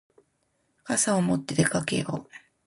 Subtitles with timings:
[0.83, 2.29] 傘を持って出かけよう。